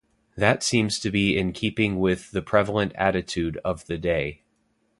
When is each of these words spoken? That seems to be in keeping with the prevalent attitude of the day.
That 0.35 0.63
seems 0.63 0.97
to 1.01 1.11
be 1.11 1.37
in 1.37 1.53
keeping 1.53 1.99
with 1.99 2.31
the 2.31 2.41
prevalent 2.41 2.91
attitude 2.95 3.57
of 3.63 3.85
the 3.85 3.99
day. 3.99 4.41